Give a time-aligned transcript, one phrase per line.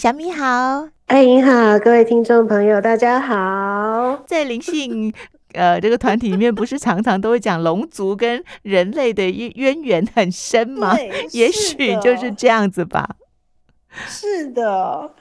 [0.00, 4.24] 小米好，哎，你好，各位听众朋友，大家好。
[4.26, 5.12] 在灵性
[5.52, 10.96] 呃这个团体里面，不是常常都会讲龙族跟人类的渊源很深吗？
[11.32, 13.16] 也许就是这样子吧。
[14.06, 15.12] 是的。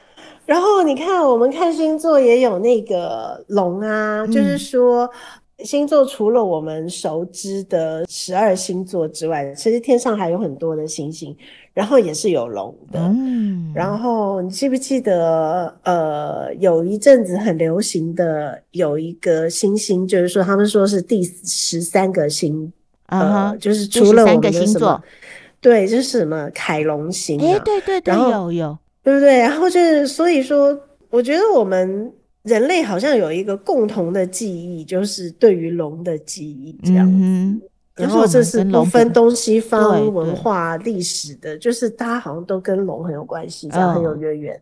[0.46, 5.10] 然后你看，我们看星座也有那个龙啊，嗯、就是说
[5.58, 11.36] 星座除了我们熟知的十二星座之外，其实天上还有很多的星星。
[11.80, 22.70] 然后也是有龙的，嗯，然后你记不记得，呃，有一阵子很流行的有一个星星，就是说他们说是第十三个星，
[23.06, 25.02] 啊、呃，就是除了我们的什么，星座
[25.62, 29.38] 对，就是什么凯龙星，啊，哎，对对对，有有，对不对？
[29.38, 30.78] 然后就是所以说，
[31.10, 32.12] 我觉得我们
[32.44, 37.18] 人类好像有一个共同的记忆，就是对于龙的记忆这样子。
[37.24, 37.62] 嗯
[38.00, 44.62] 然后这是不分东西方文化历史的，就是大家好像都跟龙很有关系，这样很有渊源。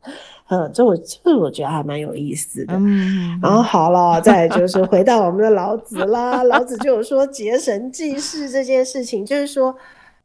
[0.50, 2.73] 嗯，这我这我觉得还蛮有意思的。
[2.73, 6.41] 嗯，然后好了，再就是回到我们的老子啦。
[6.44, 9.76] 老子就有说结绳记事这件事情，就是说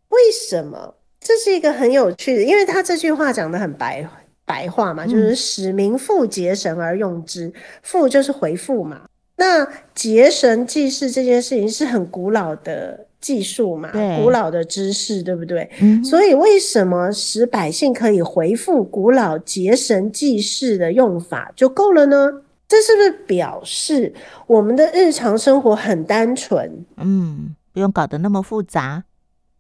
[0.09, 4.09] 为什么这是一个很有趣的，因为他这句话讲的很白
[4.45, 9.03] 白话嘛，就是使民复结绳而用之，复就是回复嘛。
[9.43, 13.91] 那结绳记事这件事情是很古老的技术嘛，
[14.23, 15.69] 古老的知识，对不对？
[15.81, 16.05] 嗯。
[16.05, 22.43] 所以为什么使百姓可以回复古老结绳记事的用法就够了呢？
[22.69, 24.15] 这是不是表示
[24.47, 26.87] 我们的日常生活很单纯？
[26.99, 29.03] 嗯，不用搞得那么复杂，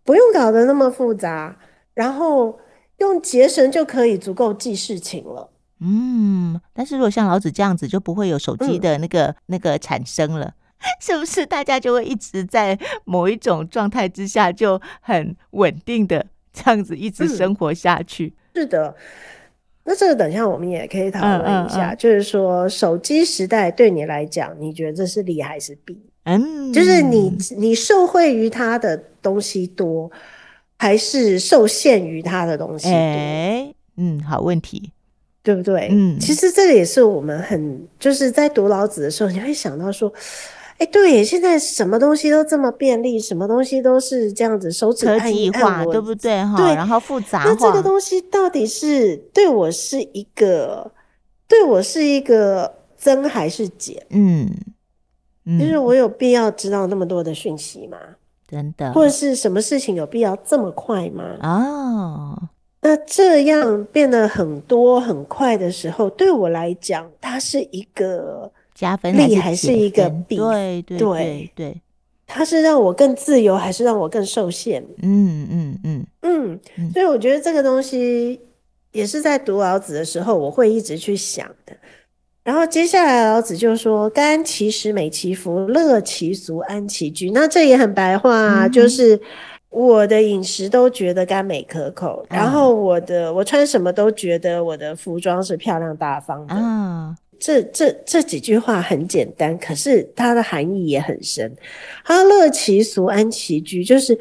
[0.05, 1.57] 不用搞得那么复杂，
[1.95, 2.59] 然后
[2.99, 5.51] 用结绳就可以足够记事情了。
[5.85, 10.55] 嗯，但是如果像老子这样子，就不会有手机的那个、嗯、那个产生了，
[11.03, 11.45] 是不是？
[11.45, 18.33] 大家就会一直在某一种状态之下，就很稳定的这样子一直生活下去。
[18.55, 18.95] 嗯、是的，
[19.85, 26.01] 那这个等一下我们也可以讨论一下，就是说手机时代对你来讲，你觉得这是利还是弊？
[26.25, 30.09] 嗯，就是你你受惠于它的东西多，
[30.79, 32.95] 还是受限于它的东西多？
[32.95, 34.93] 欸、嗯，好问题。
[35.43, 35.89] 对不对？
[35.91, 40.13] 嗯，其实这个也是我们很就是在读老子的时候，你会想到说，
[40.79, 46.45] 哎，对，现在什么东西都这么便利，什么东西都是这样子，手指按一按，对不对？
[46.45, 47.43] 哈，对，然后复杂。
[47.45, 50.91] 那这个东西到底是对我是一个
[51.49, 54.01] 对我是一个增还是减？
[54.11, 54.49] 嗯，
[55.45, 57.99] 嗯，就是我有必要知道那么多的讯息吗？
[58.49, 61.25] 真的，或者是什么事情有必要这么快吗？
[61.43, 62.49] 哦。
[62.85, 70.37] 那这样变得很多很快的时候，对我来讲，它是一个加分利还是一个弊？
[70.37, 71.81] 对对对对，
[72.27, 74.83] 它是让我更自由还是让我更受限？
[75.01, 76.61] 嗯嗯嗯嗯，
[76.93, 78.41] 所以我觉得这个东西
[78.91, 81.77] 也是在读老子的时候，我会一直去想的。
[82.43, 89.21] 然后接下来老子就说：“甘其食，美其服，乐其俗，安其居。”那这也很白话啊，嗯、就是。
[89.73, 96.55] 我的饮食都觉得甘美可口，然后我的我穿什么都觉得我的服装是漂亮大方的。
[96.55, 101.51] 嗯，这这这几句话很简单，可是它的含义也很深。
[102.05, 104.17] 他乐其俗，安其居，就是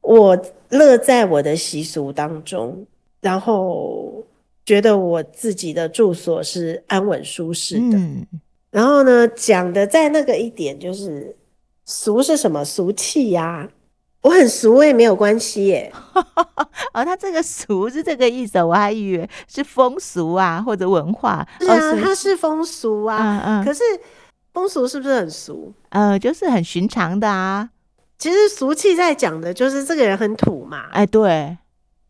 [0.00, 2.86] 我乐在我的习俗当中，
[3.20, 4.24] 然后
[4.64, 7.98] 觉得我自己的住所是安稳舒适的。
[7.98, 8.24] 嗯，
[8.70, 11.34] 然后呢，讲的在那个一点就是
[11.84, 12.64] 俗是什么？
[12.64, 13.68] 俗气呀。
[14.22, 15.92] 我很俗，我也没有关系耶。
[16.92, 21.46] 哦，他这个俗是这个意思，我还以为是风俗啊或者文化。
[21.60, 23.16] 是啊，它是风俗啊。
[23.20, 23.64] 嗯嗯。
[23.64, 23.82] 可是
[24.52, 25.72] 风俗是不是很俗？
[25.90, 27.70] 呃，就是很寻常的啊。
[28.18, 30.86] 其实俗气在讲的就是这个人很土嘛。
[30.90, 31.56] 哎，对，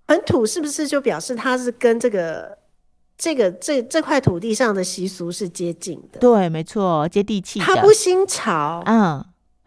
[0.07, 2.57] 很土是不是就表示他是跟这个
[3.19, 6.19] 这个这这块土地上的习俗是接近的？
[6.19, 7.61] 对，没错，接地气。
[7.61, 8.83] 他不新潮。
[8.87, 9.23] 嗯。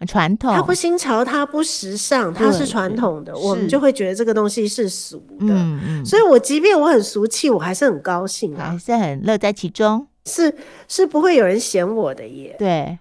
[0.06, 5.45] 传统，它不新潮，它不时尚，它是传统的，我们就会觉得这个东西是俗的。
[5.47, 10.53] 嗯嗯，所以我即便我很俗气，我还是很高兴啊，还是很乐在其中，是
[10.87, 12.55] 是不会有人嫌我的耶。
[12.58, 12.97] 对，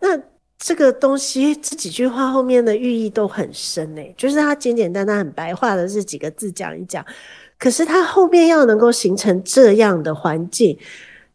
[0.00, 0.18] 那
[0.58, 7.04] 这个东西这几句话后面的寓意都很深诶，就是它简简单单很白话的这几个字讲一讲，
[7.58, 10.78] 可是它后面要能够形成这样的环境，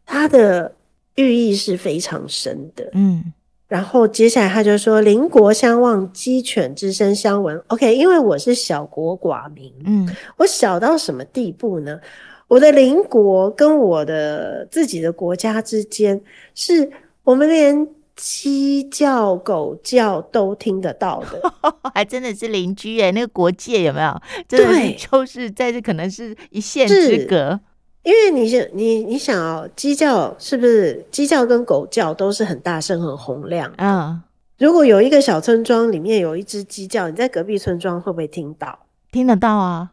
[0.04, 0.74] 它的
[1.14, 2.90] 寓意是非常深的。
[2.94, 3.32] 嗯。
[3.74, 11.98] 然后接下来他就说：“邻国相望，鸡犬之声相闻。” OK，因为我是小国寡民，嗯，我小到什么地步呢？
[12.46, 16.20] 我的邻国跟我的自己的国家之间，
[16.54, 16.88] 是
[17.24, 21.52] 我们连鸡叫、狗叫都听得到的，
[21.92, 24.22] 还真的是邻居诶，那个国界有没有？
[24.46, 27.58] 真的，就是在这可能是一线之隔。
[28.04, 33.72] 因为你想，你你想哦，鸡叫是不是鸡叫跟狗叫都是很大声、很洪亮？
[33.78, 34.20] 嗯，
[34.58, 38.78] 如果有一个小村庄里面有一只鸡叫，你在隔壁村庄会不会听到？
[39.10, 39.92] 听得到啊，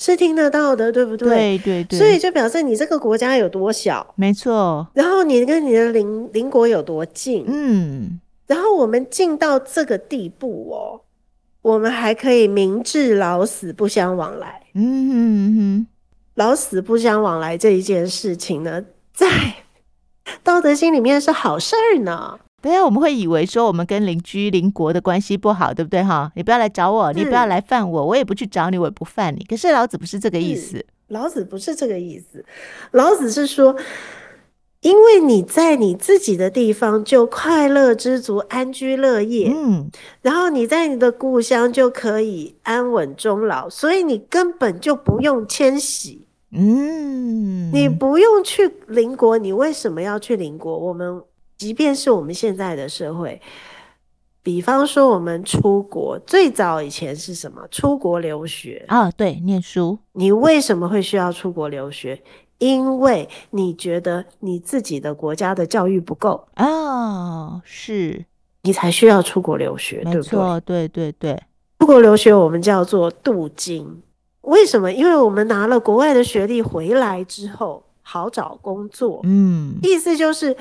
[0.00, 1.56] 是听得到的，对不对？
[1.56, 1.98] 对对对。
[1.98, 4.86] 所以就表示你这个国家有多小，没错。
[4.92, 8.20] 然后你跟你的邻邻国有多近，嗯。
[8.48, 11.00] 然后我们近到这个地步哦，
[11.62, 14.60] 我们还可以明治老死不相往来。
[14.74, 15.86] 嗯哼嗯哼。
[16.34, 18.82] 老死不相往来这一件事情呢，
[19.12, 19.26] 在
[20.42, 22.38] 道德心里面是好事儿呢。
[22.60, 26.32] 对啊，我们会以为说我们跟邻居邻国的关系不好，对不对哈？
[26.34, 29.44] 你不要来找我，你不要来犯我，我也不去找你，我也不犯你。
[29.44, 32.44] 可是老子不是这个意思，老子不是这个意思，
[32.92, 33.76] 老子是说，
[34.84, 39.90] 因为你在你自己的地方就快乐知足、安居乐业，嗯，
[40.20, 46.26] 然后你在你的故乡就可以安稳终老，所以你根本就不用迁徙。
[46.52, 50.76] 嗯，你不用去邻国，你为什么要去邻国？
[50.78, 51.22] 我们
[51.56, 53.40] 即便是我们现在的社会，
[54.42, 57.66] 比方说我们出国，最早以前是什么？
[57.70, 59.98] 出国留学啊，对，念书。
[60.12, 62.22] 你为什么会需要出国留学？
[62.64, 68.24] 因为你觉得你自己的国家的教育不够哦，是
[68.62, 70.60] 你才需要出国留学，对不对？
[70.60, 71.42] 对对对，
[71.78, 74.02] 出国留学我们叫做镀金。
[74.40, 74.90] 为什么？
[74.90, 80.56] 因为我们拿了国外的学历回来之后好找工作，嗯，意思就是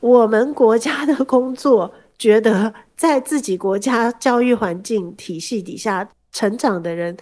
[0.00, 7.16] 我们国家的工作觉得在自己国家教育环境体系底下成长的人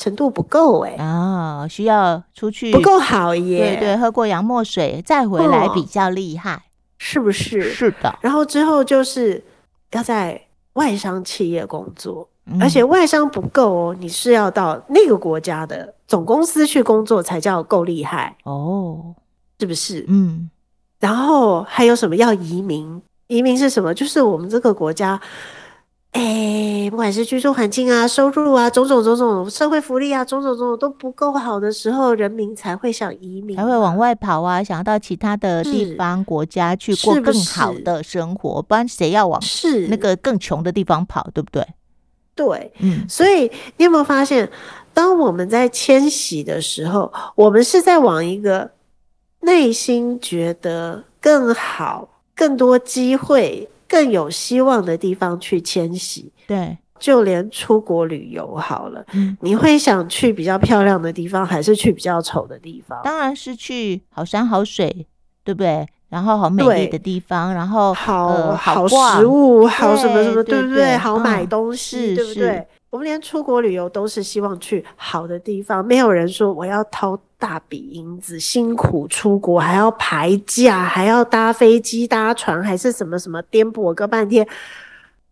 [0.00, 6.62] 程度不够哎啊，需要出去不够好耶，对对，喝过洋墨水再回来比较厉害，哦，
[6.96, 7.70] 是不是？
[7.70, 8.18] 是的。
[8.22, 9.44] 然后之后就是
[9.90, 10.40] 要在
[10.72, 12.26] 外商企业工作。
[12.58, 19.14] 而且外商不够哦，你是要到那个国家的总公司去工作才叫够厉害哦，
[19.60, 20.04] 是不是？
[20.08, 20.50] 嗯，
[20.98, 23.00] 然后还有什么要移民？
[23.28, 23.94] 移民是什么？
[23.94, 25.20] 就是我们这个国家，
[26.12, 38.66] 哎，不管是居住环境啊、收入啊、种种种种社会福利啊、种种种种都不够好的时候，人民才会想移民，才会往外跑啊，想要到其他的地方国家去过更好的生活，是不是？
[38.68, 41.64] 不然谁要往是那个更穷的地方跑，对不对？
[42.34, 44.50] 对，嗯，所以你有没有发现，
[44.92, 48.68] 当我们在迁徙的时候，我们是在往一个
[49.42, 56.32] 内心觉得更好、更多机会、更有希望的地方去迁徙。
[56.46, 63.00] 对，就连出国旅游好了，嗯，你会想去比较漂亮的地方，还是去比较丑的地方？
[63.02, 65.06] 当然是去好山好水，
[65.42, 65.84] 对不对？
[66.08, 70.96] 然后好美丽的地方，然后好、呃、好食物，好什么什么，对，对不对？
[70.96, 72.66] 好买东西，嗯、对不对？
[72.90, 84.46] 我们连出国旅游都是希望去好的地方，没有人说我要掏大笔银子，辛苦出国还要排假，还要搭飞机、搭船，还是什么什么颠簸个半天，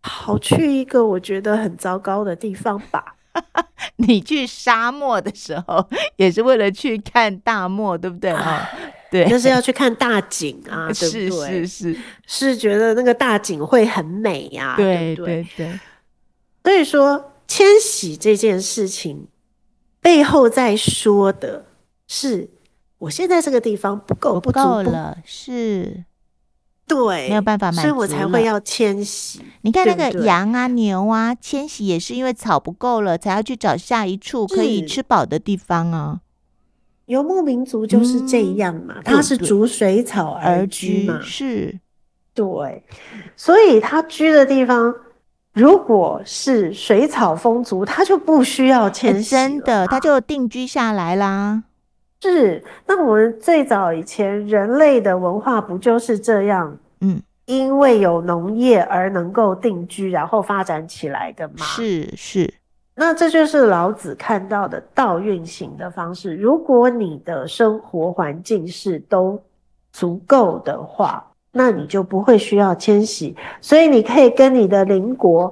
[0.01, 3.15] 跑去一个我觉得很糟糕的地方吧。
[3.97, 8.67] 你去沙漠的时候，也是为了去看大漠，对不对啊？
[9.11, 11.65] 对，就是要去看大景啊， 对不对？
[11.65, 15.25] 是是是，是觉得那个大景会很美呀，对对？
[15.25, 15.79] 对对。
[16.63, 19.27] 所以说，迁徙这件事情
[20.01, 21.65] 背后在说的
[22.09, 22.49] 是，
[22.97, 26.03] 我现在这个地方不够，不够了，是。
[26.87, 29.43] 对，没有办法满足，所以我才会要迁徙。
[29.61, 36.21] 你看那个羊啊、牛啊，迁徙也是因为草不够了，才要去找下一处可以吃饱的地方啊。
[37.05, 41.79] 游牧民族就是这样嘛，嗯、他是逐水草而居嘛，是，
[42.33, 42.83] 对，
[43.35, 44.91] 所以他居的地方
[45.53, 51.65] 如果是水草丰足，他就不需要迁徙，真的，他就定居下来啦。
[52.21, 56.77] 是，那我们最早以前人类的文化不就是这样？
[56.99, 61.65] 嗯，因为有农业而能够定居，然后发展起来的吗？
[61.65, 62.53] 是是，
[62.95, 66.35] 那这就是老子看到的道运行的方式。
[66.35, 69.41] 如果你的生活环境是都
[69.93, 75.51] 足够的话，那你就不会需要迁徙，所以你可以跟你的邻国。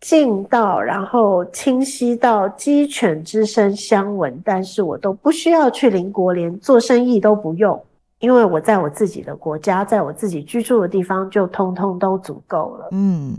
[0.00, 7.78] 近到，然后清晰到鸡犬之声相闻，但是我都不需要去邻国，连做生意都不用，
[8.18, 12.88] 因为我在我自己的国家，在我自己居住的地方就通通都足够了。
[12.92, 13.36] 嗯，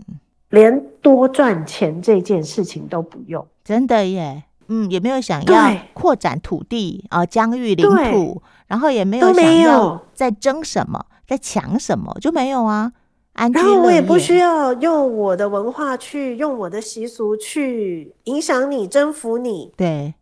[0.50, 4.44] 连多赚钱这件事情都不用，真的耶。
[4.68, 12.92] 嗯，也没有想要扩展土地啊，疆域领土，然后也没有想要在争什么，在抢什么，就没有啊。
[13.34, 20.14] 然后我也不需要用我的文化去用我的习俗去影响你、征服你，对，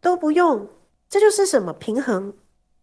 [0.00, 0.66] 都不用。
[1.08, 2.32] 这就是什么平衡？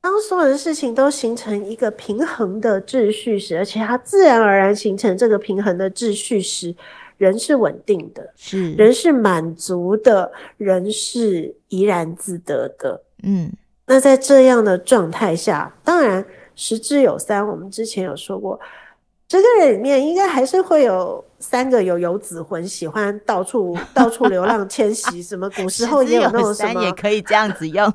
[0.02, 6.76] 当所有的事情都形成一个平衡的秩序时，而且它自然而然形成这个平衡的秩序时，
[7.18, 13.02] 人是稳定的，是人是满足的，人是怡然自得的。
[13.24, 13.52] 嗯，
[13.88, 16.24] 那在这样的状态下，当然
[16.56, 18.58] 十之有三，我们之前有说过，
[19.30, 25.22] 这个人里面应该还是会有三个有游子魂，喜欢到处 到处流浪迁徙。
[25.22, 27.94] 什么古时候也有那种什么，也可以这样子用。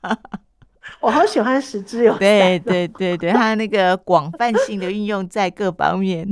[1.00, 6.26] 我好喜欢十之有三，对对对对，他那个广泛性的运用在各方面，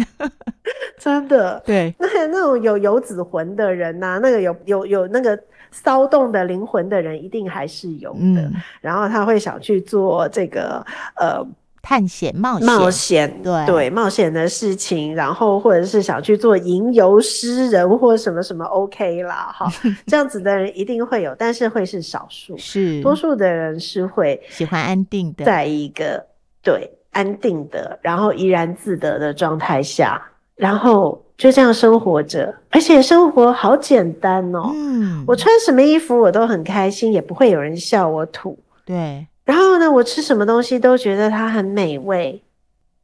[0.99, 1.95] 真的对。
[1.99, 5.39] 那那种有游子魂的人呐、啊，那个有有有那个
[5.71, 8.19] 骚动的灵魂的人，一定还是有的。
[8.41, 10.83] 嗯、然后他会想去做这个
[11.17, 11.47] 呃。
[11.83, 13.67] 探险冒险，冒险，对。
[13.67, 19.71] 对，冒险的事情，然后或者是想去做吟游诗人或什么什么，OK 啦， 哈，
[20.07, 23.03] 这样子的人一定会有，但是会是少数，是。
[23.03, 26.25] 多数的人是会喜欢安定的，在一个
[26.63, 30.23] 对安定的，然后怡然自得的状态下，
[30.55, 39.27] 然后就这样生活着，而且生活好简单哦，嗯，我穿什么衣服我都很开心，也不会有人笑我土，对。
[39.45, 42.43] 然后呢，我吃什么东西都觉得它很美味，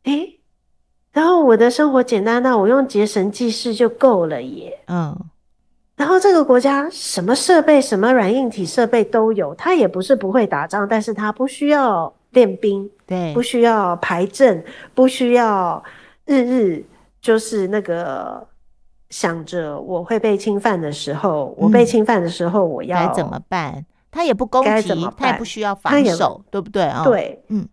[0.05, 0.39] 诶，
[1.13, 4.79] 然后我的生活简单到我用结绳记事就够了耶。
[4.87, 5.17] 嗯，
[5.97, 14.63] 然后这个国家什么设备、什么软硬体设备都有，它也不是不会打仗，但是它不需要练兵，对，不需要排阵，
[14.95, 15.83] 不需要
[16.25, 16.85] 日日
[17.21, 18.47] 就是那个
[19.11, 23.85] 想着我会被侵犯的时候，嗯、我被侵犯的时候我要该怎么办？
[24.11, 27.05] 他也不攻击，他也不需要防守，对不对啊？
[27.05, 27.67] 对，嗯。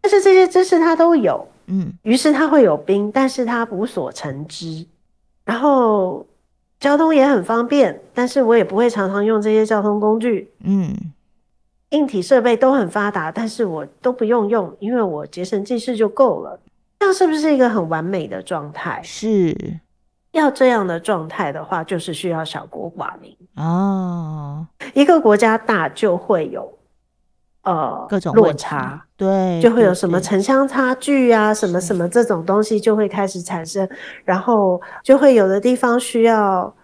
[0.00, 1.92] 但是这些知识他都有，嗯。
[2.02, 4.86] 于是他会有兵，但是他无所成之。
[5.44, 6.26] 然后
[6.80, 10.94] 交通也很方便，但是我也不会常常用这些交通工具，嗯。
[11.90, 16.58] 硬体设备都很发达，但是我都不用用，因为我结绳记事就够了。
[16.98, 19.00] 这样是不是一个很完美的状态？
[19.04, 19.56] 是。
[20.36, 24.66] 要这样的状态的话，就是需要小国寡民哦。
[24.94, 26.72] 一个国家大，就会有
[27.62, 33.88] 呃各种落差，对，就会有什么城乡差距啊，什么什么这种东西就会开始产生，
[34.24, 36.74] 然后就会有的地方需要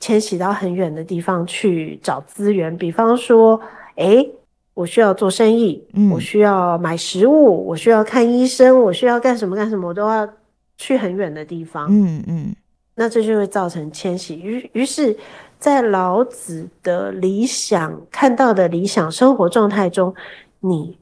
[0.00, 3.60] 迁徙到很远的地方去找资源，比方说，
[3.96, 4.28] 诶，
[4.74, 10.28] 我需要做生意，嗯，我需要买食物，我需要看医生，我需要干什么干什么，我都要
[10.76, 12.54] 去很远的地方，嗯嗯。
[13.02, 15.18] 那这就会造成迁徙，于于是，
[15.58, 20.14] 在老子的理想看到的理想生活状态中，
[20.60, 20.96] 你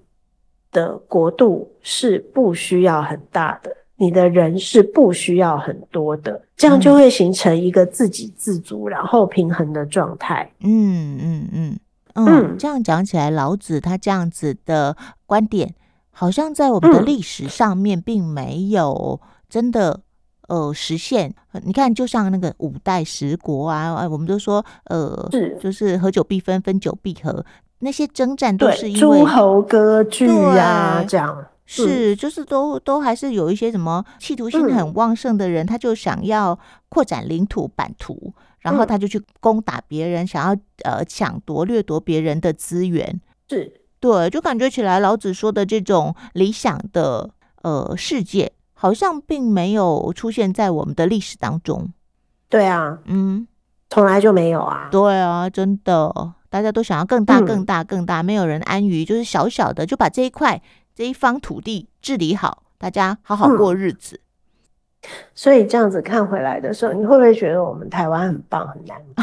[0.73, 10.51] 的国度是不需要很大的，你的人是不需要很多的，这样就会形成一个自给自足，然后平衡的状态。
[10.61, 11.79] 嗯嗯嗯。
[12.15, 15.75] 嗯，这样讲起来，老子他这样子的观点，
[16.11, 20.01] 好像在我们的历史上面并没有真的。
[20.51, 27.45] 呃，实现你看，就像那个五代十国啊，哎，我们都说，呃，是就是合久必分，分久必合，
[27.79, 43.73] 那些征战都是因为诸侯割据呀，这样是，就是都都还是有一些什么企图心很旺盛的人，嗯、他就想要扩展领土版图，然后他就去攻打别人，想要呃抢夺掠夺别人的资源，是。
[44.01, 47.31] 对，就感觉起来老子说的这种理想的
[47.63, 48.51] 呃世界。
[48.83, 51.93] 好像并没有出现在我们的历史当中。
[52.49, 53.47] 对啊，嗯，
[53.91, 54.89] 从来就没有啊。
[54.91, 60.63] 对啊，真的，大家都想要更大、更大、更大，没有人安于就是小小的，就把这一块、
[60.95, 64.19] 这一方土地治理好，大家好好过日子。
[65.05, 65.11] 嗯。
[65.35, 69.23] 所以这样子看回来的时候，你会不会觉得我们台湾很棒、很难得？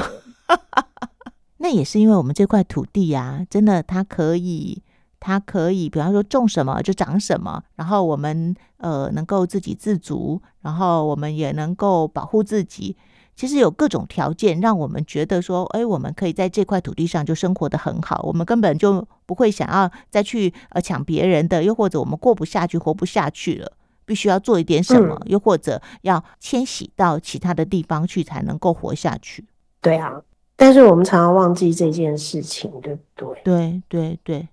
[1.58, 4.84] 那也是因为我们这块土地呀，真的它可以。
[5.20, 12.96] 它可以，比方说种什么就长什么，然后我们呃能够自给自足，然后我们也能够保护自己。
[13.36, 23.72] 其实有各种条件让我们觉得说，哎，我们可以在这块土地上就生活得很好，我们根本就不会想要再去呃抢别人的，又或者我们过不下去、活不下去了，
[24.06, 29.46] 必须要做一点什么，嗯、又或者要迁徙到其他的地方去才能够活下去。
[29.82, 30.20] 对啊，
[30.56, 33.42] 但是我们常常忘记这件事情，对不对？
[33.44, 34.48] 对对对。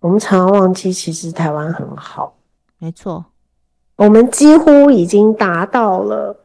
[0.00, 2.36] 我们常常忘记，其实台湾很好。
[2.78, 3.24] 没错，
[3.96, 6.44] 我们几乎已经达到了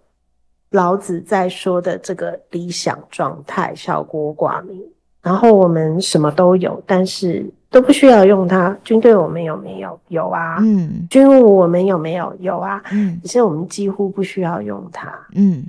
[0.71, 4.81] 老子在说的这个理想状态，小国寡民。
[5.21, 8.77] 然后我们什么都有，但是都不需要用它。
[8.83, 9.97] 军队我们有没有？
[10.09, 10.57] 有啊。
[10.59, 11.07] 嗯。
[11.09, 12.35] 军务我们有没有？
[12.39, 12.81] 有啊。
[12.91, 13.19] 嗯。
[13.21, 15.13] 可是我们几乎不需要用它。
[15.33, 15.65] 嗯。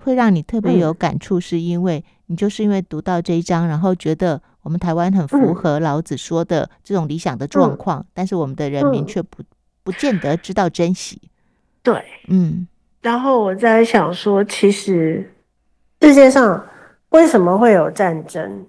[0.00, 9.42] 会让你特别有感触，是因为你就是因为读到这一章，然后觉得我们台湾很符合老子说的这种理想的状况，嗯、但是我们的人民却不
[9.82, 11.20] 不见得知道珍惜。
[11.82, 12.66] 对，嗯。
[13.00, 15.32] 然后我在想说，其实
[16.00, 16.66] 世界上
[17.10, 18.66] 为什么会有战争？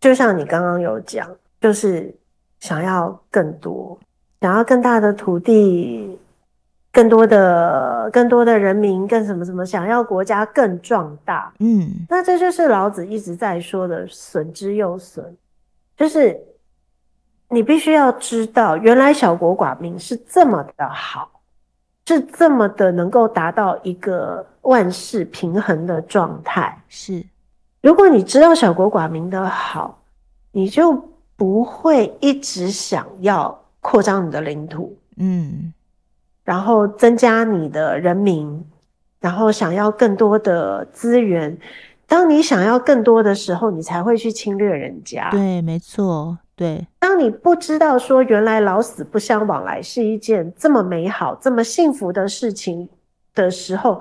[0.00, 1.26] 就像你刚刚有讲，
[1.60, 2.14] 就是
[2.60, 3.98] 想要更多，
[4.40, 6.18] 想要更大的土地。
[6.92, 15.34] 更多的、更多的人民，更什么什么，想要国家更壮大，嗯，那这就是老子一直在说的“损之又损”，
[15.96, 16.38] 就是
[17.48, 21.40] 你必须要知道，原来小国寡民是这么的好，
[22.06, 26.78] 是这么的能够达到一个万事平衡的状态。
[26.88, 27.24] 是，
[27.80, 30.02] 如果你知道小国寡民的好，
[30.50, 30.92] 你就
[31.36, 35.72] 不会一直想要扩张你的领土，嗯。
[36.44, 38.64] 然后增加你的人民，
[39.20, 41.56] 然后想要更多的资源。
[42.06, 45.30] 当你想要更多的时候，你才会去侵略人家。
[45.30, 46.86] 对，没错，对。
[46.98, 52.88] 当你不知道说原来老死不相往来是一件这么美好、这么幸福的事情
[53.34, 54.00] 的时候，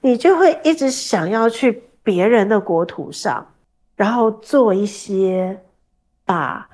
[0.00, 3.46] 你就会一直想要去别人的国土上，
[3.94, 5.60] 然后做一些
[6.24, 6.68] 把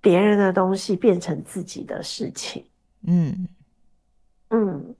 [0.00, 2.64] 别人的东西变成自己的事情。
[3.06, 3.46] 嗯。
[4.52, 4.96] 嗯，